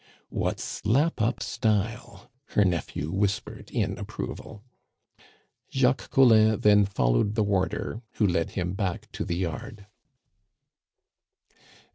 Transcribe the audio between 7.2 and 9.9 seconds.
the warder, who led him back to the yard.